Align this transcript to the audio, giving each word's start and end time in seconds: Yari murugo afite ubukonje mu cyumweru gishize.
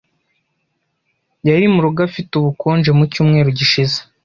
Yari 1.47 1.65
murugo 1.73 1.99
afite 2.09 2.31
ubukonje 2.35 2.89
mu 2.97 3.03
cyumweru 3.13 3.49
gishize. 3.59 3.97